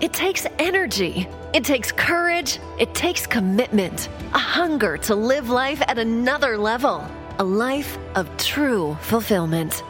It 0.00 0.12
takes 0.12 0.44
energy. 0.58 1.28
It 1.54 1.64
takes 1.64 1.92
courage. 1.92 2.58
It 2.80 2.92
takes 2.96 3.28
commitment. 3.28 4.08
A 4.34 4.38
hunger 4.38 4.96
to 4.98 5.14
live 5.14 5.50
life 5.50 5.80
at 5.86 5.98
another 5.98 6.58
level. 6.58 7.06
A 7.38 7.44
life 7.44 7.96
of 8.16 8.28
true 8.36 8.96
fulfillment. 9.02 9.84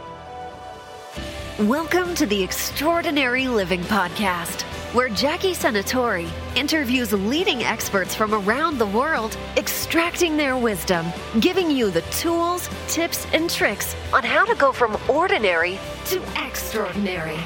Welcome 1.58 2.14
to 2.16 2.26
the 2.26 2.42
Extraordinary 2.42 3.48
Living 3.48 3.80
Podcast, 3.80 4.60
where 4.92 5.08
Jackie 5.08 5.54
Senatori 5.54 6.28
interviews 6.54 7.14
leading 7.14 7.62
experts 7.64 8.14
from 8.14 8.34
around 8.34 8.76
the 8.76 8.86
world, 8.86 9.38
extracting 9.56 10.36
their 10.36 10.58
wisdom, 10.58 11.06
giving 11.40 11.70
you 11.70 11.90
the 11.90 12.02
tools, 12.02 12.68
tips, 12.88 13.26
and 13.32 13.48
tricks 13.48 13.96
on 14.12 14.22
how 14.22 14.44
to 14.44 14.54
go 14.56 14.70
from 14.70 14.98
ordinary 15.08 15.78
to 16.06 16.22
extraordinary. 16.44 17.38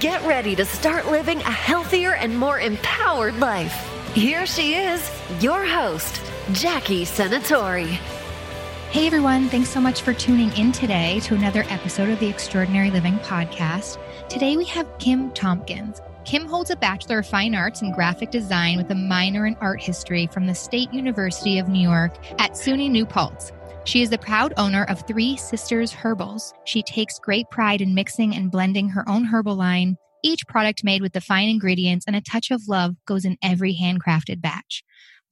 Get 0.00 0.20
ready 0.26 0.56
to 0.56 0.64
start 0.64 1.06
living 1.06 1.38
a 1.38 1.50
healthier 1.52 2.14
and 2.14 2.36
more 2.36 2.58
empowered 2.58 3.36
life. 3.36 3.72
Here 4.14 4.44
she 4.44 4.74
is, 4.74 5.08
your 5.40 5.64
host, 5.64 6.20
Jackie 6.50 7.04
Senatori. 7.04 7.90
Hey 8.90 9.06
everyone, 9.06 9.48
thanks 9.48 9.68
so 9.68 9.80
much 9.80 10.02
for 10.02 10.12
tuning 10.12 10.50
in 10.56 10.72
today 10.72 11.20
to 11.20 11.36
another 11.36 11.64
episode 11.68 12.08
of 12.08 12.18
the 12.18 12.26
Extraordinary 12.26 12.90
Living 12.90 13.16
Podcast. 13.20 14.00
Today 14.28 14.56
we 14.56 14.64
have 14.64 14.88
Kim 14.98 15.30
Tompkins. 15.30 16.00
Kim 16.24 16.46
holds 16.46 16.70
a 16.70 16.76
Bachelor 16.76 17.20
of 17.20 17.26
Fine 17.28 17.54
Arts 17.54 17.80
in 17.80 17.92
Graphic 17.92 18.32
Design 18.32 18.78
with 18.78 18.90
a 18.90 18.96
minor 18.96 19.46
in 19.46 19.54
Art 19.60 19.80
History 19.80 20.26
from 20.26 20.48
the 20.48 20.54
State 20.56 20.92
University 20.92 21.60
of 21.60 21.68
New 21.68 21.88
York 21.88 22.16
at 22.40 22.54
SUNY 22.54 22.90
New 22.90 23.06
Paltz. 23.06 23.52
She 23.86 24.02
is 24.02 24.10
the 24.10 24.18
proud 24.18 24.52
owner 24.56 24.82
of 24.82 25.06
Three 25.06 25.36
Sisters 25.36 25.92
Herbals. 25.92 26.52
She 26.64 26.82
takes 26.82 27.20
great 27.20 27.48
pride 27.50 27.80
in 27.80 27.94
mixing 27.94 28.34
and 28.34 28.50
blending 28.50 28.88
her 28.88 29.08
own 29.08 29.26
herbal 29.26 29.54
line. 29.54 29.96
Each 30.24 30.44
product 30.48 30.82
made 30.82 31.02
with 31.02 31.12
the 31.12 31.20
fine 31.20 31.48
ingredients 31.48 32.04
and 32.04 32.16
a 32.16 32.20
touch 32.20 32.50
of 32.50 32.66
love 32.66 32.96
goes 33.06 33.24
in 33.24 33.38
every 33.40 33.76
handcrafted 33.76 34.40
batch. 34.40 34.82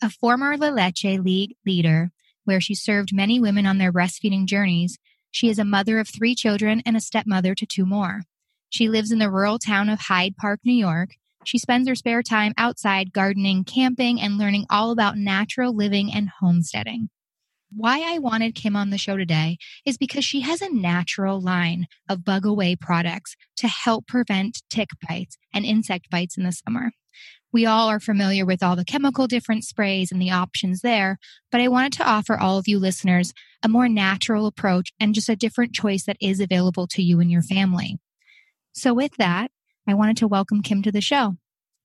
A 0.00 0.08
former 0.08 0.56
La 0.56 0.68
Leche 0.68 1.18
League 1.18 1.56
leader, 1.66 2.12
where 2.44 2.60
she 2.60 2.76
served 2.76 3.12
many 3.12 3.40
women 3.40 3.66
on 3.66 3.78
their 3.78 3.92
breastfeeding 3.92 4.46
journeys, 4.46 4.98
she 5.32 5.48
is 5.48 5.58
a 5.58 5.64
mother 5.64 5.98
of 5.98 6.08
three 6.08 6.36
children 6.36 6.80
and 6.86 6.96
a 6.96 7.00
stepmother 7.00 7.56
to 7.56 7.66
two 7.66 7.84
more. 7.84 8.22
She 8.70 8.88
lives 8.88 9.10
in 9.10 9.18
the 9.18 9.32
rural 9.32 9.58
town 9.58 9.88
of 9.88 9.98
Hyde 10.02 10.36
Park, 10.36 10.60
New 10.64 10.74
York. 10.74 11.10
She 11.44 11.58
spends 11.58 11.88
her 11.88 11.96
spare 11.96 12.22
time 12.22 12.54
outside 12.56 13.12
gardening, 13.12 13.64
camping, 13.64 14.20
and 14.20 14.38
learning 14.38 14.66
all 14.70 14.92
about 14.92 15.18
natural 15.18 15.74
living 15.74 16.12
and 16.14 16.28
homesteading. 16.40 17.08
Why 17.76 18.14
I 18.14 18.18
wanted 18.18 18.54
Kim 18.54 18.76
on 18.76 18.90
the 18.90 18.98
show 18.98 19.16
today 19.16 19.58
is 19.84 19.98
because 19.98 20.24
she 20.24 20.42
has 20.42 20.62
a 20.62 20.72
natural 20.72 21.40
line 21.40 21.88
of 22.08 22.24
bug 22.24 22.46
away 22.46 22.76
products 22.76 23.34
to 23.56 23.66
help 23.66 24.06
prevent 24.06 24.62
tick 24.70 24.90
bites 25.08 25.36
and 25.52 25.64
insect 25.64 26.08
bites 26.08 26.38
in 26.38 26.44
the 26.44 26.52
summer. 26.52 26.92
We 27.52 27.66
all 27.66 27.88
are 27.88 27.98
familiar 27.98 28.46
with 28.46 28.62
all 28.62 28.76
the 28.76 28.84
chemical 28.84 29.26
different 29.26 29.64
sprays 29.64 30.12
and 30.12 30.22
the 30.22 30.30
options 30.30 30.82
there, 30.82 31.18
but 31.50 31.60
I 31.60 31.66
wanted 31.66 31.94
to 31.94 32.08
offer 32.08 32.36
all 32.36 32.58
of 32.58 32.68
you 32.68 32.78
listeners 32.78 33.32
a 33.60 33.68
more 33.68 33.88
natural 33.88 34.46
approach 34.46 34.92
and 35.00 35.12
just 35.12 35.28
a 35.28 35.34
different 35.34 35.72
choice 35.72 36.04
that 36.04 36.18
is 36.20 36.38
available 36.38 36.86
to 36.88 37.02
you 37.02 37.18
and 37.18 37.30
your 37.30 37.42
family. 37.42 37.98
So 38.72 38.94
with 38.94 39.16
that, 39.18 39.50
I 39.88 39.94
wanted 39.94 40.16
to 40.18 40.28
welcome 40.28 40.62
Kim 40.62 40.82
to 40.82 40.92
the 40.92 41.00
show. 41.00 41.38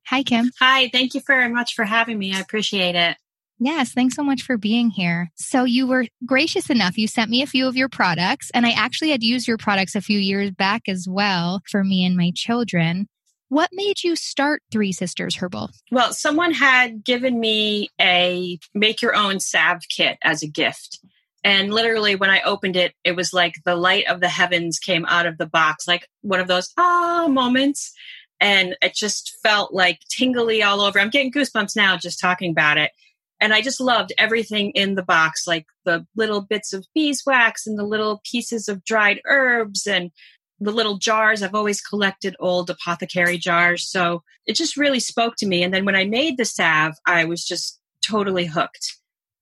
Hi, 0.08 0.22
Kim. 0.22 0.52
Hi, 0.60 0.90
thank 0.90 1.16
you 1.16 1.22
very 1.26 1.50
much 1.50 1.74
for 1.74 1.86
having 1.86 2.20
me. 2.20 2.34
I 2.34 2.40
appreciate 2.40 2.96
it. 2.96 3.18
Yes, 3.62 3.92
thanks 3.92 4.16
so 4.16 4.24
much 4.24 4.44
for 4.44 4.58
being 4.58 4.90
here. 4.90 5.32
So, 5.36 5.66
you 5.66 5.86
were 5.86 6.06
gracious 6.26 6.70
enough. 6.70 6.98
You 6.98 7.08
sent 7.08 7.30
me 7.30 7.42
a 7.42 7.48
few 7.48 7.68
of 7.68 7.76
your 7.76 7.90
products, 7.90 8.50
and 8.54 8.66
I 8.66 8.72
actually 8.72 9.10
had 9.10 9.22
used 9.22 9.48
your 9.48 9.58
products 9.58 9.96
a 9.96 10.02
few 10.02 10.18
years 10.18 10.52
back 10.52 10.84
as 10.88 11.08
well 11.10 11.62
for 11.70 11.84
me 11.84 12.06
and 12.06 12.16
my 12.16 12.32
children. 12.34 13.10
What 13.50 13.70
made 13.74 14.04
you 14.04 14.16
start 14.16 14.62
Three 14.72 14.94
Sisters 14.94 15.36
Herbal? 15.36 15.72
Well, 15.92 16.14
someone 16.14 16.54
had 16.54 17.04
given 17.04 17.40
me 17.40 17.90
a 18.00 18.60
make 18.74 19.02
your 19.02 19.16
own 19.16 19.42
salve 19.42 19.82
kit 19.90 20.18
as 20.24 20.42
a 20.42 20.48
gift. 20.48 21.00
And 21.44 21.74
literally, 21.74 22.16
when 22.16 22.30
I 22.30 22.42
opened 22.42 22.76
it, 22.78 22.94
it 23.04 23.16
was 23.16 23.34
like 23.34 23.56
the 23.66 23.76
light 23.76 24.06
of 24.08 24.22
the 24.22 24.30
heavens 24.30 24.80
came 24.80 25.06
out 25.06 25.26
of 25.26 25.38
the 25.38 25.48
box, 25.48 25.88
like 25.88 26.08
one 26.22 26.40
of 26.40 26.48
those 26.48 26.72
ah 26.78 27.28
moments. 27.30 27.92
And 28.40 28.78
it 28.82 28.96
just 28.96 29.36
felt 29.44 29.74
like 29.74 30.00
tingly 30.10 30.64
all 30.64 30.80
over. 30.80 30.98
I'm 30.98 31.10
getting 31.10 31.32
goosebumps 31.32 31.76
now 31.76 31.98
just 31.98 32.22
talking 32.22 32.52
about 32.52 32.78
it 32.78 32.92
and 33.40 33.54
I 33.54 33.62
just 33.62 33.80
loved 33.80 34.14
everything 34.18 34.72
in 34.72 34.96
the 34.96 35.04
box, 35.04 35.48
like 35.48 35.66
the 35.86 36.06
little 36.16 36.42
bits 36.42 36.74
of 36.74 36.86
beeswax 36.94 37.66
and 37.66 37.78
the 37.78 37.86
little 37.86 38.22
pieces 38.30 38.68
of 38.68 38.84
dried 38.84 39.22
herbs 39.26 39.88
and 39.88 40.12
the 40.60 40.72
little 40.72 40.98
jars. 40.98 41.42
I've 41.42 41.56
always 41.56 41.82
collected 41.82 42.36
old 42.40 42.70
apothecary 42.70 43.38
jars. 43.38 43.90
So 43.90 44.24
it 44.46 44.54
just 44.54 44.76
really 44.76 45.00
spoke 45.00 45.36
to 45.38 45.48
me. 45.48 45.64
And 45.64 45.74
then 45.74 45.86
when 45.86 45.96
I 45.96 46.06
made 46.06 46.38
the 46.38 46.46
salve, 46.46 46.96
I 47.06 47.26
was 47.26 47.46
just 47.46 47.80
totally 48.06 48.46
hooked. 48.46 48.98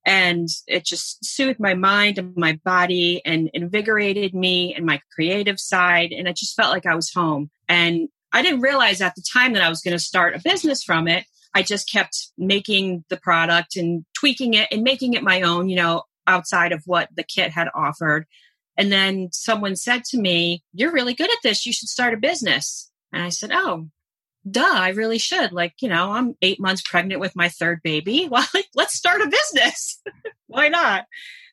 And 0.05 0.47
it 0.67 0.85
just 0.85 1.25
soothed 1.25 1.59
my 1.59 1.73
mind 1.73 2.17
and 2.17 2.35
my 2.37 2.59
body 2.63 3.21
and 3.25 3.49
invigorated 3.53 4.33
me 4.33 4.73
and 4.73 4.85
my 4.85 5.01
creative 5.13 5.59
side. 5.59 6.13
And 6.13 6.29
I 6.29 6.31
just 6.31 6.55
felt 6.55 6.71
like 6.71 6.85
I 6.85 6.95
was 6.95 7.11
home. 7.11 7.49
And 7.67 8.07
I 8.31 8.41
didn't 8.41 8.61
realize 8.61 9.01
at 9.01 9.15
the 9.15 9.23
time 9.33 9.53
that 9.53 9.63
I 9.63 9.69
was 9.69 9.81
going 9.81 9.97
to 9.97 10.03
start 10.03 10.35
a 10.35 10.41
business 10.41 10.83
from 10.83 11.07
it. 11.07 11.25
I 11.57 11.63
just 11.63 11.91
kept 11.91 12.27
making 12.37 13.03
the 13.09 13.17
product 13.17 13.77
and 13.77 14.05
tweaking 14.13 14.53
it 14.53 14.67
and 14.71 14.83
making 14.83 15.15
it 15.15 15.23
my 15.23 15.41
own, 15.41 15.69
you 15.69 15.75
know, 15.75 16.03
outside 16.27 16.71
of 16.71 16.83
what 16.85 17.09
the 17.15 17.23
kit 17.23 17.49
had 17.49 17.67
offered. 17.73 18.27
And 18.77 18.91
then 18.91 19.29
someone 19.31 19.75
said 19.75 20.03
to 20.11 20.19
me, 20.19 20.63
You're 20.71 20.91
really 20.91 21.15
good 21.15 21.31
at 21.31 21.39
this. 21.41 21.65
You 21.65 21.73
should 21.73 21.89
start 21.89 22.13
a 22.13 22.17
business. 22.17 22.91
And 23.11 23.23
I 23.23 23.29
said, 23.29 23.49
Oh, 23.51 23.87
duh, 24.49 24.61
I 24.71 24.89
really 24.89 25.17
should. 25.17 25.51
Like, 25.51 25.73
you 25.81 25.89
know, 25.89 26.11
I'm 26.11 26.35
eight 26.43 26.59
months 26.59 26.83
pregnant 26.83 27.21
with 27.21 27.35
my 27.35 27.49
third 27.49 27.81
baby. 27.83 28.29
Well, 28.31 28.45
let's 28.75 28.93
start 28.93 29.21
a 29.21 29.27
business. 29.27 29.99
Why 30.45 30.69
not? 30.69 31.05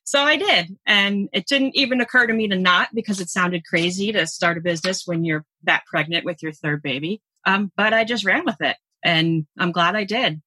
So 0.03 0.21
I 0.21 0.35
did. 0.35 0.77
And 0.85 1.29
it 1.33 1.47
didn't 1.47 1.75
even 1.75 1.99
occur 1.99 2.27
to 2.27 2.33
me 2.33 2.47
to 2.49 2.55
not 2.55 2.89
because 2.93 3.19
it 3.19 3.29
sounded 3.29 3.65
crazy 3.65 4.11
to 4.11 4.27
start 4.27 4.59
a 4.59 4.61
business 4.61 5.07
when 5.07 5.25
you're 5.25 5.45
that 5.63 5.87
pregnant 5.87 6.25
with 6.25 6.43
your 6.43 6.51
third 6.51 6.83
baby. 6.83 7.23
Um, 7.43 7.71
but 7.75 7.91
I 7.91 8.03
just 8.03 8.23
ran 8.23 8.45
with 8.45 8.61
it 8.61 8.77
and 9.05 9.45
I'm 9.57 9.71
glad 9.71 9.95
I 9.95 10.03
did. 10.03 10.41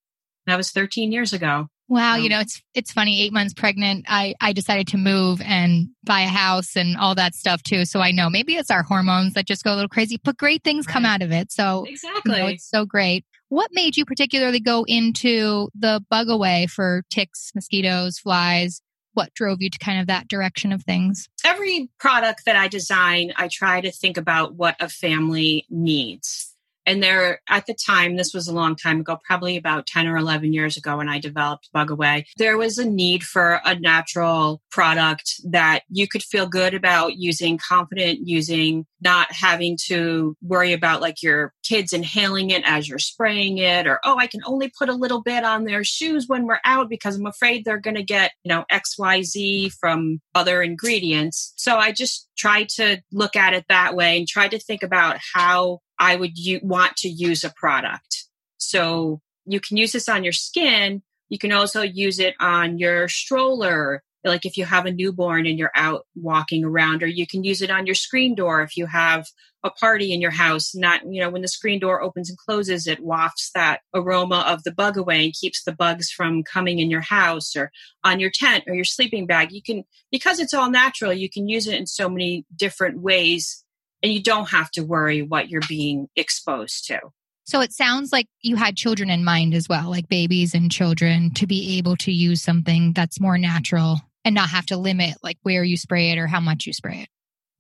That 0.47 0.57
was 0.57 0.71
13 0.71 1.13
years 1.13 1.33
ago. 1.33 1.69
Wow, 1.91 2.17
you 2.17 2.29
know, 2.29 2.41
it's 2.41 2.61
it's 2.75 2.93
funny, 2.93 3.23
8 3.23 3.33
months 3.33 3.55
pregnant, 3.55 4.05
I 4.09 4.35
I 4.43 4.53
decided 4.53 4.89
to 4.89 4.99
move 4.99 5.41
and 5.41 5.89
buy 6.05 6.21
a 6.21 6.29
house 6.29 6.77
and 6.77 6.99
all 6.99 7.15
that 7.15 7.35
stuff 7.35 7.63
too. 7.63 7.87
So 7.87 8.01
I 8.01 8.11
know 8.11 8.29
maybe 8.29 8.57
it's 8.57 8.71
our 8.71 8.83
hormones 8.83 9.33
that 9.33 9.47
just 9.47 9.65
go 9.65 9.73
a 9.73 9.77
little 9.77 9.89
crazy, 9.89 10.21
but 10.23 10.37
great 10.37 10.63
things 10.63 10.87
right. 10.87 10.93
come 10.93 11.07
out 11.07 11.23
of 11.23 11.33
it. 11.33 11.51
So 11.51 11.87
Exactly. 11.89 12.37
You 12.37 12.43
know, 12.43 12.47
it's 12.49 12.69
so 12.69 12.85
great. 12.85 13.25
What 13.49 13.71
made 13.73 13.97
you 13.97 14.05
particularly 14.05 14.61
go 14.61 14.85
into 14.87 15.71
the 15.75 16.05
bug 16.11 16.29
away 16.29 16.67
for 16.67 17.05
ticks, 17.09 17.53
mosquitoes, 17.55 18.19
flies? 18.19 18.83
What 19.15 19.33
drove 19.33 19.63
you 19.63 19.71
to 19.71 19.79
kind 19.79 19.99
of 19.99 20.09
that 20.09 20.29
direction 20.29 20.73
of 20.73 20.83
things? 20.83 21.27
Every 21.43 21.89
product 21.99 22.45
that 22.45 22.55
I 22.55 22.69
design, 22.69 23.33
I 23.37 23.49
try 23.49 23.81
to 23.81 23.91
think 23.91 24.19
about 24.19 24.55
what 24.55 24.77
a 24.79 24.91
family 24.91 25.65
needs 25.71 26.48
and 26.89 27.03
there 27.03 27.41
at 27.49 27.67
the 27.67 27.75
time 27.75 28.17
this 28.17 28.33
was 28.33 28.49
a 28.49 28.55
long 28.55 28.75
time 28.75 29.01
ago 29.01 29.19
probably 29.25 29.57
about 29.57 29.87
10 29.87 30.07
or 30.07 30.17
11 30.17 30.53
years 30.53 30.77
ago 30.77 30.97
when 30.97 31.09
i 31.09 31.19
developed 31.19 31.69
bug 31.73 31.91
away 31.91 32.25
there 32.37 32.57
was 32.57 32.79
a 32.79 32.89
need 32.89 33.23
for 33.23 33.61
a 33.65 33.79
natural 33.79 34.61
product 34.71 35.35
that 35.45 35.83
you 35.89 36.09
could 36.09 36.23
feel 36.23 36.47
good 36.47 36.75
about 36.75 37.17
using 37.17 37.59
confident 37.59 38.21
using 38.27 38.87
not 39.01 39.31
having 39.31 39.77
to 39.87 40.37
worry 40.43 40.73
about 40.73 41.01
like 41.01 41.23
your 41.23 41.53
kids 41.63 41.93
inhaling 41.93 42.51
it 42.51 42.63
as 42.65 42.89
you're 42.89 42.99
spraying 42.99 43.59
it 43.59 43.87
or 43.87 44.01
oh 44.05 44.17
i 44.19 44.27
can 44.27 44.41
only 44.47 44.73
put 44.77 44.89
a 44.89 44.95
little 44.95 45.23
bit 45.23 45.45
on 45.45 45.65
their 45.65 45.85
shoes 45.85 46.27
when 46.27 46.47
we're 46.47 46.59
out 46.65 46.89
because 46.89 47.17
i'm 47.17 47.27
afraid 47.27 47.65
they're 47.65 47.79
going 47.79 47.95
to 47.95 48.03
get 48.03 48.33
you 48.43 48.49
know 48.49 48.65
xyz 48.73 49.73
from 49.79 50.21
other 50.35 50.63
ingredients. 50.63 51.53
So 51.57 51.77
i 51.77 51.93
just 51.93 52.29
tried 52.37 52.69
to 52.71 53.03
look 53.13 53.37
at 53.37 53.55
it 53.55 53.65
that 53.69 53.95
way 53.95 54.19
and 54.19 54.27
try 54.27 54.49
to 54.49 54.59
think 54.59 54.83
about 54.83 55.19
how 55.35 55.81
I 55.99 56.17
would 56.17 56.39
u- 56.39 56.61
want 56.63 56.97
to 56.99 57.09
use 57.09 57.45
a 57.45 57.51
product. 57.51 58.25
So 58.57 59.21
you 59.47 59.61
can 59.61 59.77
use 59.77 59.93
this 59.93 60.09
on 60.09 60.25
your 60.25 60.33
skin. 60.33 61.03
You 61.29 61.39
can 61.39 61.53
also 61.53 61.83
use 61.83 62.19
it 62.19 62.35
on 62.41 62.79
your 62.79 63.09
stroller, 63.09 64.03
like 64.25 64.47
if 64.47 64.57
you 64.57 64.65
have 64.65 64.87
a 64.87 64.93
newborn 64.93 65.47
and 65.47 65.59
you're 65.59 65.73
out 65.75 66.07
walking 66.15 66.65
around, 66.65 67.03
or 67.03 67.07
you 67.07 67.27
can 67.27 67.45
use 67.45 67.63
it 67.63 67.71
on 67.71 67.87
your 67.87 67.95
screen 67.95 68.35
door 68.35 68.63
if 68.63 68.77
you 68.77 68.87
have 68.87 69.27
a 69.65 69.71
party 69.71 70.13
in 70.13 70.21
your 70.21 70.31
house. 70.31 70.75
Not, 70.75 71.03
you 71.11 71.21
know, 71.21 71.31
when 71.31 71.43
the 71.43 71.49
screen 71.49 71.81
door 71.81 72.01
opens 72.03 72.29
and 72.29 72.39
closes, 72.39 72.87
it 72.87 73.01
wafts 73.01 73.51
that 73.55 73.81
aroma 73.95 74.45
of 74.47 74.63
the 74.63 74.73
bug 74.73 74.97
away 74.97 75.25
and 75.25 75.35
keeps 75.35 75.65
the 75.65 75.73
bugs 75.73 76.11
from 76.11 76.43
coming 76.45 76.79
in 76.79 76.91
your 76.91 77.01
house 77.01 77.57
or 77.57 77.71
on 78.05 78.21
your 78.21 78.31
tent 78.33 78.65
or 78.67 78.75
your 78.75 78.85
sleeping 78.85 79.27
bag. 79.27 79.53
You 79.53 79.63
can, 79.63 79.85
because 80.11 80.39
it's 80.39 80.55
all 80.55 80.71
natural, 80.71 81.13
you 81.13 81.29
can 81.29 81.49
use 81.49 81.67
it 81.67 81.75
in 81.75 81.87
so 81.87 82.09
many 82.09 82.47
different 82.55 83.01
ways 83.01 83.65
and 84.03 84.13
you 84.13 84.23
don't 84.23 84.51
have 84.51 84.71
to 84.73 84.83
worry 84.83 85.23
what 85.23 85.49
you're 85.49 85.63
being 85.69 86.09
exposed 86.17 86.87
to. 86.87 87.01
So 87.45 87.61
it 87.61 87.73
sounds 87.73 88.13
like 88.13 88.27
you 88.43 88.57
had 88.57 88.77
children 88.77 89.09
in 89.09 89.25
mind 89.25 89.55
as 89.55 89.69
well, 89.69 89.89
like 89.89 90.09
babies 90.09 90.55
and 90.55 90.71
children, 90.71 91.33
to 91.35 91.47
be 91.47 91.79
able 91.79 91.97
to 91.97 92.13
use 92.13 92.43
something 92.43 92.93
that's 92.93 93.21
more 93.21 93.39
natural 93.39 94.01
and 94.25 94.35
not 94.35 94.51
have 94.51 94.67
to 94.67 94.77
limit 94.77 95.17
like 95.23 95.39
where 95.43 95.65
you 95.65 95.79
spray 95.79 96.11
it 96.11 96.19
or 96.19 96.27
how 96.27 96.41
much 96.41 96.67
you 96.67 96.75
spray 96.75 97.01
it. 97.01 97.09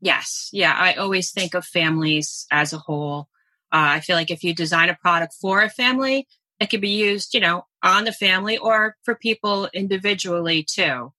Yes. 0.00 0.50
Yeah. 0.52 0.74
I 0.76 0.94
always 0.94 1.30
think 1.30 1.54
of 1.54 1.64
families 1.64 2.46
as 2.50 2.74
a 2.74 2.78
whole. 2.78 3.28
Uh, 3.72 3.96
I 3.96 4.00
feel 4.00 4.14
like 4.16 4.30
if 4.30 4.44
you 4.44 4.54
design 4.54 4.90
a 4.90 4.94
product 4.94 5.34
for 5.40 5.62
a 5.62 5.70
family, 5.70 6.26
it 6.60 6.66
could 6.70 6.80
be 6.80 6.90
used, 6.90 7.32
you 7.34 7.40
know, 7.40 7.64
on 7.82 8.04
the 8.04 8.12
family 8.12 8.58
or 8.58 8.96
for 9.04 9.14
people 9.14 9.68
individually 9.72 10.64
too. 10.68 11.12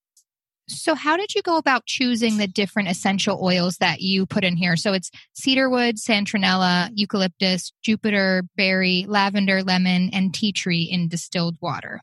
So, 0.69 0.94
how 0.94 1.18
did 1.18 1.33
you 1.33 1.42
go 1.42 1.57
about 1.57 1.86
choosing 1.86 2.38
the 2.38 2.48
different 2.48 2.89
essential 2.89 3.39
oils 3.44 3.77
that 3.77 4.01
you 4.01 4.25
put 4.25 4.44
in 4.44 4.56
here? 4.56 4.75
So, 4.75 4.94
it's 4.94 5.10
cedarwood, 5.33 5.95
citronella, 5.95 6.89
eucalyptus, 6.94 7.74
Jupiter, 7.81 8.44
berry, 8.56 9.06
lavender, 9.07 9.63
lemon, 9.63 10.12
and 10.13 10.33
tea 10.33 10.51
tree 10.51 10.83
in 10.83 11.07
distilled 11.07 11.57
water. 11.60 12.01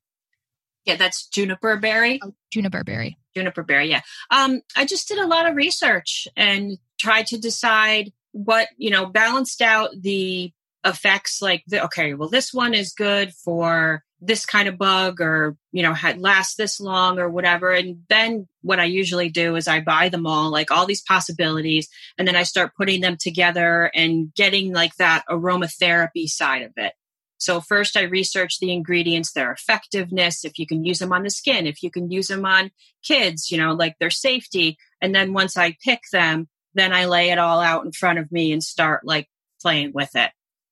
Yeah, 0.84 0.96
that's 0.96 1.26
juniper 1.26 1.76
berry. 1.76 2.20
Oh, 2.22 2.34
juniper 2.52 2.84
berry. 2.84 3.18
Juniper 3.34 3.62
berry, 3.62 3.90
yeah. 3.90 4.02
Um, 4.30 4.62
I 4.76 4.84
just 4.84 5.08
did 5.08 5.18
a 5.18 5.26
lot 5.26 5.48
of 5.48 5.56
research 5.56 6.26
and 6.36 6.78
tried 6.98 7.26
to 7.28 7.38
decide 7.38 8.12
what, 8.32 8.68
you 8.76 8.90
know, 8.90 9.06
balanced 9.06 9.60
out 9.60 9.90
the 10.00 10.52
effects 10.84 11.42
like, 11.42 11.64
the, 11.66 11.84
okay, 11.84 12.14
well, 12.14 12.28
this 12.28 12.54
one 12.54 12.72
is 12.72 12.92
good 12.92 13.32
for 13.32 14.04
this 14.20 14.46
kind 14.46 14.66
of 14.66 14.78
bug 14.78 15.20
or 15.20 15.56
you 15.72 15.82
know 15.82 15.92
had 15.92 16.18
last 16.18 16.56
this 16.56 16.80
long 16.80 17.18
or 17.18 17.28
whatever. 17.28 17.72
And 17.72 18.04
then 18.08 18.48
what 18.62 18.80
i 18.80 18.84
usually 18.84 19.28
do 19.28 19.56
is 19.56 19.68
i 19.68 19.80
buy 19.80 20.08
them 20.08 20.26
all 20.26 20.50
like 20.50 20.70
all 20.70 20.86
these 20.86 21.02
possibilities 21.02 21.88
and 22.18 22.26
then 22.26 22.36
i 22.36 22.42
start 22.42 22.74
putting 22.76 23.00
them 23.00 23.16
together 23.20 23.90
and 23.94 24.34
getting 24.34 24.72
like 24.72 24.96
that 24.96 25.24
aromatherapy 25.28 26.26
side 26.26 26.62
of 26.62 26.72
it. 26.76 26.94
So 27.38 27.60
first 27.60 27.96
i 27.96 28.02
research 28.02 28.58
the 28.58 28.72
ingredients 28.72 29.32
their 29.32 29.52
effectiveness 29.52 30.44
if 30.44 30.58
you 30.58 30.66
can 30.66 30.84
use 30.84 30.98
them 30.98 31.12
on 31.12 31.22
the 31.22 31.30
skin 31.30 31.66
if 31.66 31.82
you 31.82 31.90
can 31.90 32.10
use 32.10 32.28
them 32.28 32.46
on 32.46 32.70
kids 33.04 33.50
you 33.50 33.58
know 33.58 33.72
like 33.72 33.96
their 33.98 34.10
safety. 34.10 34.78
And 35.02 35.14
then 35.14 35.34
once 35.34 35.56
i 35.56 35.76
pick 35.84 36.00
them 36.10 36.48
then 36.74 36.94
i 36.94 37.04
lay 37.04 37.30
it 37.30 37.38
all 37.38 37.60
out 37.60 37.84
in 37.84 37.92
front 37.92 38.18
of 38.18 38.32
me 38.32 38.52
and 38.52 38.62
start 38.62 39.04
like 39.04 39.28
playing 39.60 39.92
with 39.92 40.14
it 40.14 40.30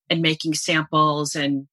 and 0.09 0.21
making 0.21 0.53
samples 0.53 1.35
and 1.35 1.67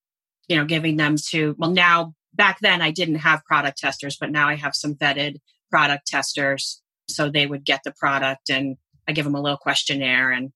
you 0.47 0.57
know, 0.57 0.65
giving 0.65 0.97
them 0.97 1.15
to, 1.29 1.55
well, 1.57 1.71
now 1.71 2.13
back 2.33 2.59
then 2.61 2.81
I 2.81 2.91
didn't 2.91 3.15
have 3.15 3.45
product 3.45 3.77
testers, 3.77 4.17
but 4.19 4.31
now 4.31 4.47
I 4.47 4.55
have 4.55 4.75
some 4.75 4.95
vetted 4.95 5.37
product 5.69 6.07
testers. 6.07 6.81
So 7.09 7.29
they 7.29 7.45
would 7.45 7.65
get 7.65 7.81
the 7.83 7.91
product 7.91 8.49
and 8.49 8.77
I 9.07 9.11
give 9.11 9.25
them 9.25 9.35
a 9.35 9.41
little 9.41 9.57
questionnaire 9.57 10.31
and 10.31 10.51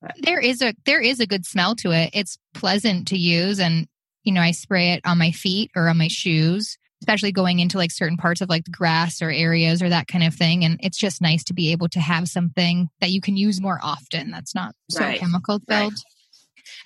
but. 0.00 0.14
there 0.22 0.40
is 0.40 0.62
a 0.62 0.74
there 0.86 1.00
is 1.00 1.20
a 1.20 1.26
good 1.26 1.44
smell 1.44 1.76
to 1.76 1.92
it. 1.92 2.10
It's 2.14 2.38
pleasant 2.54 3.08
to 3.08 3.18
use 3.18 3.60
and 3.60 3.86
you 4.24 4.32
know, 4.32 4.40
I 4.40 4.50
spray 4.50 4.92
it 4.92 5.00
on 5.04 5.18
my 5.18 5.30
feet 5.30 5.70
or 5.74 5.88
on 5.88 5.98
my 5.98 6.08
shoes, 6.08 6.76
especially 7.02 7.32
going 7.32 7.58
into 7.58 7.78
like 7.78 7.90
certain 7.90 8.16
parts 8.16 8.40
of 8.40 8.48
like 8.48 8.64
the 8.64 8.70
grass 8.70 9.22
or 9.22 9.30
areas 9.30 9.82
or 9.82 9.88
that 9.88 10.08
kind 10.08 10.24
of 10.24 10.34
thing. 10.34 10.64
And 10.64 10.78
it's 10.82 10.98
just 10.98 11.22
nice 11.22 11.44
to 11.44 11.54
be 11.54 11.72
able 11.72 11.88
to 11.90 12.00
have 12.00 12.28
something 12.28 12.88
that 13.00 13.10
you 13.10 13.20
can 13.20 13.36
use 13.36 13.60
more 13.60 13.78
often 13.82 14.30
that's 14.30 14.54
not 14.54 14.74
so 14.90 15.00
right. 15.00 15.18
chemical 15.18 15.58
filled. 15.68 15.92
Right. 15.92 15.92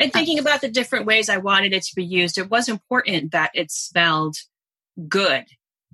And 0.01 0.13
thinking 0.13 0.39
about 0.39 0.61
the 0.61 0.69
different 0.69 1.07
ways 1.07 1.29
I 1.29 1.37
wanted 1.39 1.73
it 1.73 1.83
to 1.85 1.95
be 1.95 2.05
used, 2.05 2.39
it 2.39 2.51
was 2.51 2.69
important 2.69 3.33
that 3.33 3.51
it 3.55 3.71
smelled 3.71 4.37
good. 5.09 5.45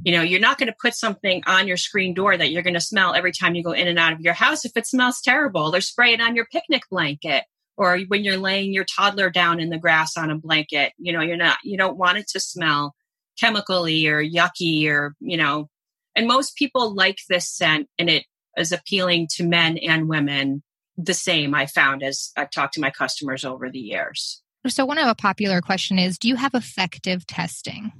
You 0.03 0.13
know, 0.13 0.23
you're 0.23 0.41
not 0.41 0.57
going 0.59 0.69
to 0.69 0.77
put 0.81 0.95
something 0.95 1.43
on 1.47 1.69
your 1.69 1.77
screen 1.77 2.15
door 2.15 2.37
that 2.37 2.51
you're 2.51 2.63
going 2.63 2.75
to 2.75 2.81
smell 2.81 3.15
every 3.15 3.33
time 3.33 3.55
you 3.55 3.63
go 3.63 3.73
in 3.73 3.87
and 3.87 3.99
out 3.99 4.15
of 4.15 4.21
your 4.21 4.33
house 4.33 4.65
if 4.65 4.73
it 4.77 4.87
smells 4.87 5.21
terrible, 5.21 5.75
or 5.75 5.81
spray 5.81 6.15
it 6.15 6.21
on 6.21 6.35
your 6.35 6.47
picnic 6.47 6.83
blanket, 6.91 7.45
or 7.77 7.99
when 8.09 8.25
you're 8.25 8.39
laying 8.39 8.73
your 8.73 8.85
toddler 8.85 9.29
down 9.29 9.61
in 9.61 9.69
the 9.69 9.79
grass 9.79 10.17
on 10.17 10.31
a 10.31 10.39
blanket. 10.39 10.93
You 10.99 11.13
know, 11.13 11.21
you're 11.21 11.37
not, 11.37 11.59
you 11.65 11.77
don't 11.77 11.99
want 11.99 12.19
it 12.19 12.29
to 12.29 12.41
smell 12.41 12.95
chemically 13.39 14.07
or 14.07 14.25
yucky 14.25 14.89
or, 14.89 15.15
you 15.21 15.37
know, 15.37 15.69
and 16.15 16.27
most 16.27 16.57
people 16.57 16.95
like 16.95 17.19
this 17.29 17.49
scent 17.49 17.89
and 17.99 18.09
it 18.11 18.25
is 18.57 18.73
appealing 18.73 19.29
to 19.33 19.45
men 19.45 19.79
and 19.79 20.09
women 20.09 20.63
the 21.05 21.15
same 21.15 21.55
I 21.55 21.67
found 21.67 22.03
as 22.03 22.33
I've 22.37 22.51
talked 22.51 22.75
to 22.75 22.81
my 22.81 22.91
customers 22.91 23.45
over 23.45 23.71
the 23.71 23.79
years. 23.79 24.43
So, 24.67 24.85
one 24.85 24.99
of 24.99 25.09
a 25.09 25.15
popular 25.15 25.61
question 25.61 25.99
is 25.99 26.19
Do 26.19 26.29
you 26.29 26.37
have 26.37 26.55
effective 26.55 27.27
testing? 27.27 27.93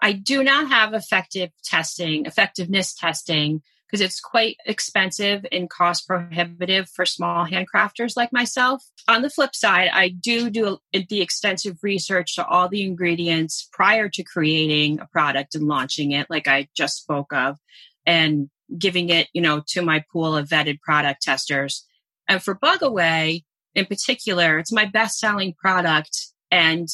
I 0.00 0.12
do 0.12 0.42
not 0.42 0.68
have 0.68 0.94
effective 0.94 1.50
testing, 1.62 2.24
effectiveness 2.24 2.94
testing, 2.94 3.62
because 3.86 4.00
it's 4.00 4.20
quite 4.20 4.56
expensive 4.64 5.44
and 5.52 5.68
cost 5.68 6.06
prohibitive 6.06 6.88
for 6.88 7.04
small 7.04 7.44
handcrafters 7.44 8.16
like 8.16 8.32
myself. 8.32 8.82
On 9.08 9.20
the 9.20 9.28
flip 9.28 9.54
side, 9.54 9.90
I 9.92 10.08
do 10.08 10.48
do 10.48 10.78
the 10.92 11.20
extensive 11.20 11.78
research 11.82 12.36
to 12.36 12.46
all 12.46 12.68
the 12.68 12.82
ingredients 12.82 13.68
prior 13.72 14.08
to 14.08 14.22
creating 14.22 15.00
a 15.00 15.06
product 15.06 15.54
and 15.54 15.66
launching 15.66 16.12
it, 16.12 16.28
like 16.30 16.48
I 16.48 16.68
just 16.74 16.96
spoke 16.96 17.32
of, 17.34 17.58
and 18.06 18.48
giving 18.78 19.10
it, 19.10 19.28
you 19.34 19.42
know, 19.42 19.62
to 19.68 19.82
my 19.82 20.02
pool 20.12 20.36
of 20.36 20.48
vetted 20.48 20.80
product 20.80 21.22
testers 21.22 21.84
and 22.30 22.40
for 22.40 22.54
Bug 22.54 22.80
Away 22.80 23.44
in 23.74 23.86
particular, 23.86 24.58
it's 24.58 24.72
my 24.72 24.84
best 24.84 25.18
selling 25.18 25.52
product. 25.52 26.28
And 26.52 26.88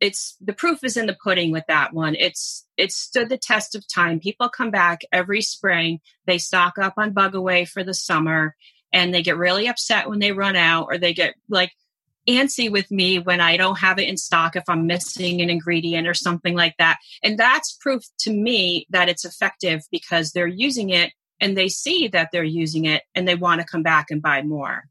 it's 0.00 0.36
the 0.40 0.52
proof 0.52 0.84
is 0.84 0.96
in 0.96 1.06
the 1.06 1.16
pudding 1.24 1.50
with 1.50 1.64
that 1.66 1.92
one. 1.92 2.14
It's 2.14 2.64
it's 2.76 2.94
stood 2.94 3.28
the 3.28 3.36
test 3.36 3.74
of 3.74 3.84
time. 3.88 4.20
People 4.20 4.48
come 4.48 4.70
back 4.70 5.00
every 5.12 5.42
spring. 5.42 5.98
They 6.26 6.38
stock 6.38 6.78
up 6.78 6.94
on 6.98 7.12
Bug 7.12 7.34
Away 7.34 7.64
for 7.64 7.82
the 7.82 7.94
summer 7.94 8.54
and 8.92 9.12
they 9.12 9.22
get 9.22 9.36
really 9.36 9.66
upset 9.66 10.08
when 10.08 10.20
they 10.20 10.30
run 10.30 10.54
out 10.54 10.86
or 10.88 10.98
they 10.98 11.14
get 11.14 11.34
like 11.48 11.72
antsy 12.28 12.70
with 12.70 12.88
me 12.90 13.18
when 13.18 13.40
I 13.40 13.56
don't 13.56 13.78
have 13.78 13.98
it 13.98 14.08
in 14.08 14.16
stock 14.16 14.54
if 14.54 14.64
I'm 14.68 14.86
missing 14.86 15.40
an 15.40 15.50
ingredient 15.50 16.06
or 16.06 16.14
something 16.14 16.54
like 16.54 16.76
that. 16.78 16.98
And 17.24 17.36
that's 17.36 17.76
proof 17.80 18.04
to 18.20 18.32
me 18.32 18.86
that 18.90 19.08
it's 19.08 19.24
effective 19.24 19.80
because 19.90 20.30
they're 20.30 20.46
using 20.46 20.90
it 20.90 21.12
and 21.40 21.56
they 21.56 21.68
see 21.68 22.08
that 22.08 22.30
they're 22.32 22.44
using 22.44 22.84
it 22.84 23.02
and 23.14 23.26
they 23.26 23.34
want 23.34 23.60
to 23.60 23.66
come 23.66 23.82
back 23.82 24.06
and 24.10 24.22
buy 24.22 24.42
more. 24.42 24.84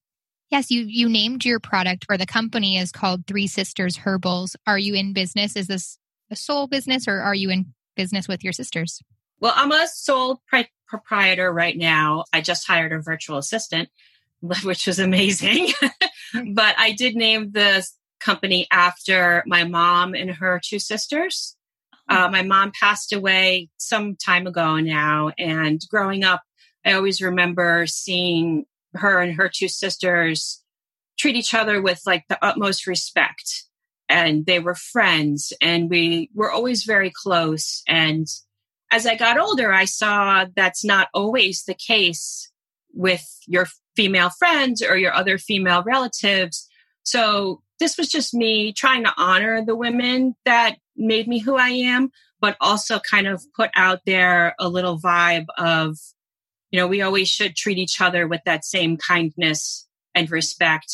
Yes, 0.51 0.69
you 0.69 0.83
you 0.83 1.09
named 1.09 1.43
your 1.43 1.59
product 1.59 2.05
or 2.09 2.17
the 2.17 2.25
company 2.25 2.77
is 2.77 2.91
called 2.91 3.25
Three 3.25 3.47
Sisters 3.47 3.97
Herbals. 3.97 4.55
Are 4.67 4.77
you 4.77 4.93
in 4.93 5.13
business? 5.13 5.55
Is 5.55 5.67
this 5.67 5.97
a 6.29 6.35
sole 6.35 6.67
business 6.67 7.07
or 7.07 7.19
are 7.19 7.35
you 7.35 7.49
in 7.49 7.73
business 7.95 8.27
with 8.27 8.43
your 8.43 8.53
sisters? 8.53 9.01
Well, 9.39 9.53
I'm 9.55 9.71
a 9.71 9.87
sole 9.87 10.41
pri- 10.47 10.69
proprietor 10.87 11.51
right 11.51 11.75
now. 11.75 12.25
I 12.31 12.41
just 12.41 12.67
hired 12.67 12.93
a 12.93 13.01
virtual 13.01 13.37
assistant, 13.37 13.89
which 14.41 14.87
was 14.87 14.99
amazing. 14.99 15.69
Mm-hmm. 16.33 16.53
but 16.53 16.75
I 16.77 16.91
did 16.91 17.15
name 17.15 17.51
the 17.51 17.87
company 18.19 18.67
after 18.71 19.43
my 19.45 19.63
mom 19.63 20.15
and 20.15 20.31
her 20.31 20.59
two 20.61 20.79
sisters. 20.79 21.55
Uh, 22.09 22.29
my 22.29 22.43
mom 22.43 22.71
passed 22.79 23.13
away 23.13 23.69
some 23.77 24.15
time 24.15 24.47
ago 24.47 24.77
now. 24.77 25.31
And 25.37 25.81
growing 25.89 26.23
up, 26.23 26.41
I 26.85 26.93
always 26.93 27.21
remember 27.21 27.85
seeing 27.87 28.65
her 28.93 29.19
and 29.19 29.35
her 29.35 29.49
two 29.53 29.67
sisters 29.67 30.61
treat 31.17 31.35
each 31.35 31.53
other 31.53 31.81
with 31.81 32.01
like 32.05 32.25
the 32.29 32.43
utmost 32.45 32.87
respect. 32.87 33.63
And 34.07 34.45
they 34.45 34.59
were 34.59 34.75
friends 34.75 35.51
and 35.61 35.89
we 35.89 36.29
were 36.33 36.51
always 36.51 36.83
very 36.83 37.11
close. 37.11 37.81
And 37.87 38.27
as 38.91 39.07
I 39.07 39.15
got 39.15 39.39
older, 39.39 39.73
I 39.73 39.85
saw 39.85 40.45
that's 40.55 40.85
not 40.85 41.07
always 41.13 41.63
the 41.63 41.73
case 41.73 42.51
with 42.93 43.25
your 43.47 43.67
female 43.95 44.29
friends 44.29 44.81
or 44.81 44.95
your 44.95 45.13
other 45.13 45.37
female 45.37 45.83
relatives. 45.83 46.67
So 47.03 47.63
this 47.79 47.97
was 47.97 48.09
just 48.09 48.33
me 48.33 48.73
trying 48.73 49.03
to 49.03 49.13
honor 49.17 49.65
the 49.65 49.75
women 49.75 50.35
that 50.45 50.77
made 50.95 51.27
me 51.27 51.39
who 51.39 51.57
I 51.57 51.69
am, 51.69 52.09
but 52.39 52.57
also 52.61 52.99
kind 52.99 53.27
of 53.27 53.43
put 53.55 53.71
out 53.75 54.01
there 54.05 54.55
a 54.59 54.69
little 54.69 54.99
vibe 54.99 55.45
of, 55.57 55.97
you 56.71 56.79
know, 56.79 56.87
we 56.87 57.01
always 57.01 57.29
should 57.29 57.55
treat 57.55 57.77
each 57.77 58.01
other 58.01 58.27
with 58.27 58.41
that 58.45 58.65
same 58.65 58.97
kindness 58.97 59.87
and 60.13 60.29
respect 60.29 60.91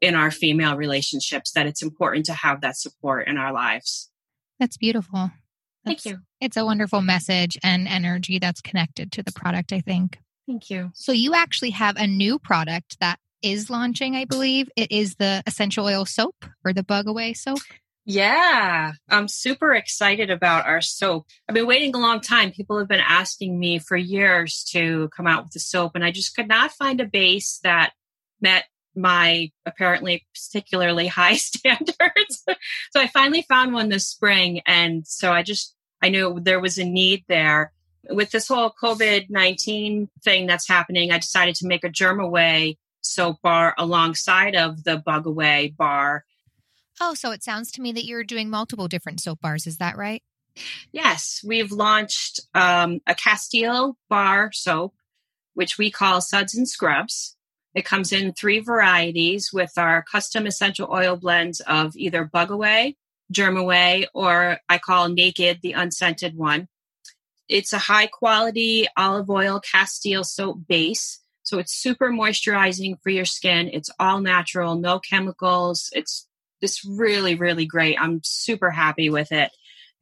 in 0.00 0.14
our 0.14 0.30
female 0.30 0.76
relationships, 0.76 1.52
that 1.52 1.66
it's 1.66 1.82
important 1.82 2.26
to 2.26 2.32
have 2.32 2.60
that 2.60 2.76
support 2.76 3.28
in 3.28 3.36
our 3.36 3.52
lives. 3.52 4.10
That's 4.58 4.76
beautiful. 4.76 5.30
That's, 5.84 6.02
Thank 6.02 6.04
you. 6.04 6.22
It's 6.40 6.56
a 6.56 6.64
wonderful 6.64 7.02
message 7.02 7.56
and 7.62 7.86
energy 7.86 8.38
that's 8.38 8.60
connected 8.60 9.12
to 9.12 9.22
the 9.22 9.32
product, 9.32 9.72
I 9.72 9.80
think. 9.80 10.18
Thank 10.46 10.70
you. 10.70 10.90
So, 10.94 11.12
you 11.12 11.34
actually 11.34 11.70
have 11.70 11.96
a 11.96 12.06
new 12.06 12.38
product 12.38 12.98
that 13.00 13.18
is 13.42 13.70
launching, 13.70 14.16
I 14.16 14.24
believe. 14.24 14.68
It 14.76 14.90
is 14.90 15.16
the 15.16 15.42
essential 15.46 15.86
oil 15.86 16.04
soap 16.04 16.44
or 16.64 16.72
the 16.72 16.82
bug 16.82 17.06
away 17.06 17.32
soap. 17.32 17.60
Yeah, 18.08 18.92
I'm 19.08 19.26
super 19.26 19.74
excited 19.74 20.30
about 20.30 20.64
our 20.66 20.80
soap. 20.80 21.26
I've 21.48 21.56
been 21.56 21.66
waiting 21.66 21.92
a 21.92 21.98
long 21.98 22.20
time. 22.20 22.52
People 22.52 22.78
have 22.78 22.86
been 22.86 23.00
asking 23.00 23.58
me 23.58 23.80
for 23.80 23.96
years 23.96 24.62
to 24.70 25.08
come 25.08 25.26
out 25.26 25.42
with 25.42 25.52
the 25.52 25.58
soap, 25.58 25.96
and 25.96 26.04
I 26.04 26.12
just 26.12 26.36
could 26.36 26.46
not 26.46 26.70
find 26.70 27.00
a 27.00 27.04
base 27.04 27.58
that 27.64 27.94
met 28.40 28.66
my 28.94 29.50
apparently 29.66 30.24
particularly 30.32 31.06
high 31.08 31.34
standards. 31.36 32.44
so 32.92 33.00
I 33.00 33.08
finally 33.08 33.42
found 33.42 33.74
one 33.74 33.88
this 33.88 34.06
spring. 34.06 34.60
And 34.66 35.04
so 35.04 35.32
I 35.32 35.42
just, 35.42 35.74
I 36.00 36.08
knew 36.08 36.38
there 36.40 36.60
was 36.60 36.78
a 36.78 36.84
need 36.84 37.24
there. 37.26 37.72
With 38.08 38.30
this 38.30 38.46
whole 38.46 38.72
COVID 38.80 39.30
19 39.30 40.08
thing 40.22 40.46
that's 40.46 40.68
happening, 40.68 41.10
I 41.10 41.18
decided 41.18 41.56
to 41.56 41.66
make 41.66 41.82
a 41.82 41.90
Germ 41.90 42.20
Away 42.20 42.78
soap 43.00 43.42
bar 43.42 43.74
alongside 43.76 44.54
of 44.54 44.84
the 44.84 44.96
Bug 44.96 45.26
Away 45.26 45.74
bar 45.76 46.24
Oh, 47.00 47.14
so 47.14 47.30
it 47.30 47.42
sounds 47.42 47.70
to 47.72 47.82
me 47.82 47.92
that 47.92 48.04
you're 48.04 48.24
doing 48.24 48.48
multiple 48.48 48.88
different 48.88 49.20
soap 49.20 49.40
bars. 49.40 49.66
Is 49.66 49.78
that 49.78 49.96
right? 49.96 50.22
Yes, 50.92 51.42
we've 51.44 51.70
launched 51.70 52.40
um, 52.54 53.00
a 53.06 53.14
Castile 53.14 53.98
bar 54.08 54.50
soap, 54.52 54.94
which 55.54 55.76
we 55.76 55.90
call 55.90 56.20
Suds 56.20 56.54
and 56.54 56.68
Scrubs. 56.68 57.36
It 57.74 57.84
comes 57.84 58.10
in 58.12 58.32
three 58.32 58.60
varieties 58.60 59.50
with 59.52 59.72
our 59.76 60.02
custom 60.02 60.46
essential 60.46 60.88
oil 60.90 61.16
blends 61.16 61.60
of 61.60 61.94
either 61.94 62.24
Bug 62.24 62.50
Away, 62.50 62.96
Germ 63.30 63.58
Away, 63.58 64.06
or 64.14 64.58
I 64.68 64.78
call 64.78 65.10
Naked, 65.10 65.60
the 65.62 65.72
unscented 65.72 66.36
one. 66.36 66.68
It's 67.48 67.74
a 67.74 67.78
high 67.78 68.06
quality 68.06 68.86
olive 68.96 69.28
oil 69.28 69.60
Castile 69.60 70.24
soap 70.24 70.60
base. 70.66 71.20
So 71.42 71.58
it's 71.58 71.74
super 71.74 72.10
moisturizing 72.10 72.96
for 73.02 73.10
your 73.10 73.24
skin. 73.24 73.68
It's 73.72 73.90
all 74.00 74.20
natural, 74.20 74.74
no 74.74 74.98
chemicals. 74.98 75.90
It's 75.92 76.25
it's 76.60 76.84
really, 76.84 77.34
really 77.34 77.66
great. 77.66 78.00
I'm 78.00 78.20
super 78.24 78.70
happy 78.70 79.10
with 79.10 79.32
it. 79.32 79.50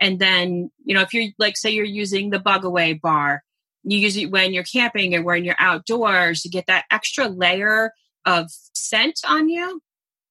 And 0.00 0.18
then, 0.18 0.70
you 0.84 0.94
know, 0.94 1.02
if 1.02 1.14
you're 1.14 1.32
like, 1.38 1.56
say 1.56 1.70
you're 1.70 1.84
using 1.84 2.30
the 2.30 2.38
bug 2.38 2.64
away 2.64 2.94
bar, 2.94 3.42
you 3.84 3.98
use 3.98 4.16
it 4.16 4.30
when 4.30 4.52
you're 4.52 4.64
camping 4.64 5.14
or 5.14 5.22
when 5.22 5.44
you're 5.44 5.56
outdoors 5.58 6.42
to 6.42 6.48
get 6.48 6.66
that 6.66 6.84
extra 6.90 7.28
layer 7.28 7.92
of 8.24 8.50
scent 8.74 9.20
on 9.26 9.48
you. 9.48 9.80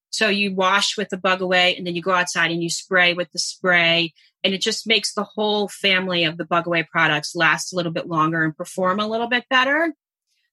So 0.10 0.28
you 0.28 0.54
wash 0.54 0.98
with 0.98 1.10
the 1.10 1.18
bug 1.18 1.42
away 1.42 1.76
and 1.76 1.88
then 1.88 1.96
you 1.96 2.02
go 2.02 2.12
outside 2.12 2.52
and 2.52 2.62
you 2.62 2.70
spray 2.70 3.14
with 3.14 3.32
the 3.32 3.40
spray. 3.40 4.14
And 4.44 4.54
it 4.54 4.62
just 4.62 4.86
makes 4.86 5.14
the 5.14 5.24
whole 5.24 5.68
family 5.68 6.26
of 6.26 6.38
the 6.38 6.46
bug 6.46 6.68
away 6.68 6.84
products 6.84 7.36
last 7.36 7.72
a 7.72 7.76
little 7.76 7.92
bit 7.92 8.08
longer 8.08 8.44
and 8.44 8.56
perform 8.56 9.00
a 9.00 9.08
little 9.08 9.30
bit 9.30 9.46
better. 9.50 9.94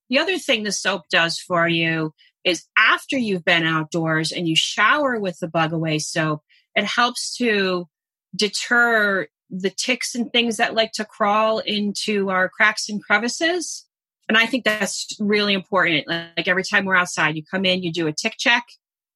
The 0.09 0.19
other 0.19 0.39
thing 0.39 0.63
the 0.63 0.73
soap 0.73 1.03
does 1.11 1.39
for 1.39 1.69
you 1.69 2.13
is 2.45 2.65
after 2.77 3.19
you've 3.19 3.45
been 3.45 3.65
outdoors 3.65 4.33
and 4.33 4.49
you 4.49 4.57
shower 4.57 5.19
with 5.19 5.39
the 5.41 5.49
bug 5.49 5.73
away 5.73 5.99
soap, 5.99 6.43
it 6.75 6.85
helps 6.85 7.37
to 7.37 7.89
deter 8.35 9.27
the 9.51 9.71
ticks 9.71 10.15
and 10.15 10.33
things 10.33 10.57
that 10.59 10.75
like 10.75 10.93
to 10.93 11.05
crawl 11.05 11.59
into 11.59 12.31
our 12.31 12.49
cracks 12.49 12.89
and 12.89 13.03
crevices. 13.03 13.87
And 14.29 14.39
I 14.39 14.47
think 14.47 14.65
that's 14.65 15.17
really 15.19 15.55
important. 15.55 16.07
Like 16.07 16.47
every 16.47 16.63
time 16.63 16.85
we're 16.85 16.95
outside, 16.95 17.37
you 17.37 17.43
come 17.45 17.65
in, 17.65 17.83
you 17.83 17.93
do 17.93 18.07
a 18.07 18.13
tick 18.13 18.35
check 18.39 18.65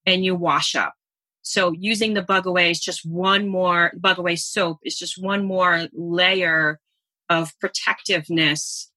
and 0.04 0.24
you 0.24 0.34
wash 0.34 0.74
up. 0.74 0.94
So 1.42 1.72
using 1.72 2.14
the 2.14 2.22
bug 2.22 2.46
away 2.46 2.70
is 2.70 2.80
just 2.80 3.06
one 3.06 3.48
more 3.48 3.92
bug 3.96 4.18
away 4.18 4.36
soap 4.36 4.78
is 4.82 4.98
just 4.98 5.22
one 5.22 5.44
more 5.44 5.88
layer 5.92 6.80
of 7.28 7.52
protectiveness, 7.60 8.90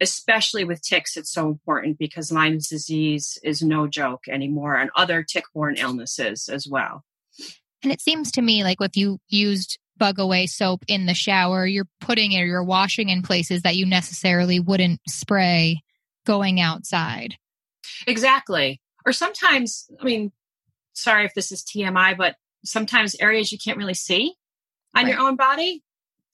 especially 0.00 0.64
with 0.64 0.82
ticks. 0.82 1.16
It's 1.16 1.32
so 1.32 1.48
important 1.48 1.98
because 1.98 2.32
Lyme's 2.32 2.68
disease 2.68 3.38
is 3.42 3.62
no 3.62 3.86
joke 3.86 4.24
anymore 4.28 4.76
and 4.76 4.90
other 4.94 5.22
tick 5.22 5.44
borne 5.54 5.76
illnesses 5.76 6.48
as 6.48 6.66
well. 6.68 7.04
And 7.82 7.92
it 7.92 8.00
seems 8.00 8.32
to 8.32 8.42
me 8.42 8.64
like 8.64 8.78
if 8.80 8.96
you 8.96 9.18
used 9.28 9.78
bug 9.98 10.18
away 10.18 10.46
soap 10.46 10.84
in 10.88 11.06
the 11.06 11.14
shower, 11.14 11.66
you're 11.66 11.88
putting 12.00 12.32
it 12.32 12.40
or 12.40 12.46
you're 12.46 12.64
washing 12.64 13.08
in 13.08 13.22
places 13.22 13.62
that 13.62 13.76
you 13.76 13.86
necessarily 13.86 14.60
wouldn't 14.60 15.00
spray 15.08 15.82
going 16.26 16.60
outside. 16.60 17.36
Exactly. 18.06 18.80
Or 19.06 19.12
sometimes, 19.12 19.88
I 20.00 20.04
mean, 20.04 20.32
sorry 20.92 21.24
if 21.24 21.34
this 21.34 21.52
is 21.52 21.62
TMI, 21.62 22.16
but 22.16 22.36
sometimes 22.64 23.16
areas 23.20 23.52
you 23.52 23.58
can't 23.58 23.78
really 23.78 23.94
see 23.94 24.34
on 24.94 25.04
right. 25.04 25.12
your 25.12 25.20
own 25.20 25.36
body. 25.36 25.82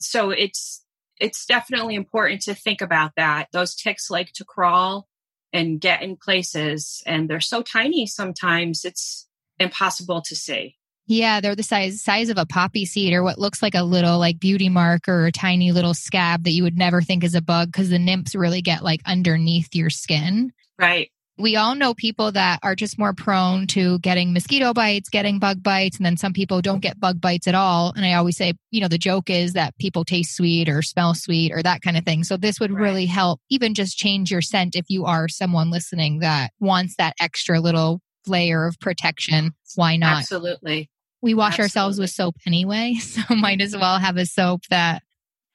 So 0.00 0.31
it's 0.31 0.83
it's 1.23 1.47
definitely 1.47 1.95
important 1.95 2.43
to 2.43 2.55
think 2.55 2.81
about 2.81 3.12
that. 3.17 3.47
Those 3.52 3.76
ticks 3.76 4.11
like 4.11 4.33
to 4.33 4.45
crawl 4.45 5.07
and 5.52 5.81
get 5.81 6.02
in 6.02 6.17
places 6.17 7.02
and 7.07 7.31
they're 7.31 7.41
so 7.41 7.62
tiny 7.62 8.07
sometimes 8.07 8.85
it's 8.85 9.29
impossible 9.59 10.21
to 10.23 10.35
see. 10.35 10.76
Yeah, 11.07 11.41
they're 11.41 11.55
the 11.55 11.62
size 11.62 12.02
size 12.02 12.29
of 12.29 12.38
a 12.38 12.47
poppy 12.47 12.85
seed 12.87 13.12
or 13.12 13.23
what 13.23 13.38
looks 13.38 13.62
like 13.62 13.75
a 13.75 13.83
little 13.83 14.19
like 14.19 14.41
beauty 14.41 14.69
mark 14.69 15.09
or 15.09 15.26
a 15.26 15.33
tiny 15.33 15.71
little 15.71 15.95
scab 15.95 16.45
that 16.45 16.52
you 16.52 16.62
would 16.64 16.79
never 16.79 17.02
think 17.02 17.23
is 17.23 17.35
a 17.35 17.43
bug 17.43 17.71
because 17.71 17.91
the 17.91 17.99
nymphs 17.99 18.35
really 18.35 18.62
get 18.62 18.83
like 18.83 19.00
underneath 19.07 19.75
your 19.75 19.91
skin. 19.91 20.52
Right. 20.79 21.11
We 21.39 21.57
all 21.57 21.75
know 21.75 21.95
people 21.95 22.31
that 22.33 22.61
are 22.62 22.75
just 22.75 22.99
more 22.99 23.15
prone 23.15 23.67
to 23.69 23.99
getting 24.01 24.33
mosquito 24.33 24.75
bites, 24.75 25.09
getting 25.09 25.39
bug 25.39 25.62
bites, 25.62 25.97
and 25.97 26.05
then 26.05 26.17
some 26.17 26.33
people 26.33 26.61
don't 26.61 26.81
get 26.81 27.01
bug 27.01 27.21
bites 27.21 27.47
at 27.47 27.55
all. 27.55 27.93
And 27.97 28.05
I 28.05 28.15
always 28.15 28.37
say, 28.37 28.55
you 28.71 28.81
know, 28.81 28.89
the 28.89 28.99
joke 28.99 29.31
is 29.31 29.55
that 29.55 29.77
people 29.79 30.05
taste 30.05 30.37
sweet 30.37 30.69
or 30.69 30.83
smell 30.83 31.15
sweet 31.15 31.53
or 31.53 31.62
that 31.62 31.81
kind 31.81 31.97
of 31.97 32.05
thing. 32.05 32.23
So 32.23 32.37
this 32.37 32.61
would 32.61 32.71
right. 32.71 32.83
really 32.83 33.07
help 33.07 33.41
even 33.49 33.75
just 33.75 33.97
change 33.97 34.31
your 34.31 34.43
scent 34.43 34.77
if 34.77 34.87
you 34.89 35.07
are 35.07 35.29
someone 35.29 35.71
listening 35.71 36.19
that 36.19 36.53
wants 36.61 36.97
that 36.97 37.15
extra 37.19 37.61
little 37.61 38.01
layer 38.27 38.67
of 38.67 38.79
protection. 38.79 39.53
Why 39.75 39.97
not? 39.97 40.19
Absolutely. 40.19 40.91
We 41.23 41.35
wash 41.35 41.53
Absolutely. 41.53 41.62
ourselves 41.62 41.99
with 41.99 42.11
soap 42.11 42.37
anyway, 42.47 42.95
so 43.01 43.23
might 43.35 43.61
as 43.61 43.75
well 43.77 43.99
have 43.99 44.17
a 44.17 44.27
soap 44.27 44.62
that. 44.71 45.03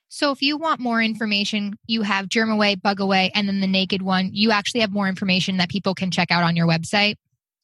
So 0.10 0.32
if 0.32 0.42
you 0.42 0.58
want 0.58 0.80
more 0.80 1.02
information, 1.02 1.78
you 1.86 2.02
have 2.02 2.30
Germ 2.30 2.50
Away, 2.50 2.76
Bug 2.76 3.00
Away, 3.00 3.32
and 3.36 3.48
then 3.48 3.60
the 3.60 3.68
Naked 3.68 4.02
one. 4.02 4.30
You 4.34 4.52
actually 4.52 4.82
have 4.82 4.92
more 4.92 5.08
information 5.08 5.58
that 5.58 5.70
people 5.70 5.94
can 5.94 6.10
check 6.12 6.32
out 6.32 6.44
on 6.44 6.56
your 6.56 6.68
website. 6.68 7.16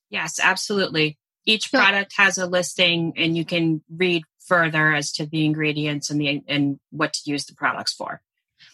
Yes, 0.09 0.39
absolutely. 0.41 1.17
Each 1.45 1.69
so, 1.69 1.77
product 1.77 2.13
has 2.17 2.37
a 2.37 2.45
listing, 2.45 3.13
and 3.17 3.37
you 3.37 3.45
can 3.45 3.81
read 3.89 4.23
further 4.45 4.93
as 4.93 5.13
to 5.13 5.25
the 5.25 5.45
ingredients 5.45 6.09
and 6.09 6.19
the 6.19 6.43
and 6.47 6.79
what 6.91 7.13
to 7.13 7.29
use 7.29 7.45
the 7.45 7.55
products 7.55 7.93
for. 7.93 8.21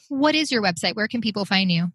What 0.10 0.36
is 0.36 0.52
your 0.52 0.62
website? 0.62 0.96
Where 0.96 1.08
can 1.08 1.22
people 1.22 1.46
find 1.46 1.72
you? 1.72 1.94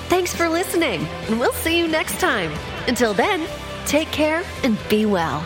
Thanks 0.08 0.34
for 0.34 0.48
listening, 0.48 1.06
and 1.28 1.38
we'll 1.38 1.52
see 1.52 1.78
you 1.78 1.86
next 1.86 2.18
time. 2.18 2.52
Until 2.88 3.14
then, 3.14 3.46
take 3.86 4.10
care 4.10 4.42
and 4.64 4.76
be 4.88 5.06
well. 5.06 5.44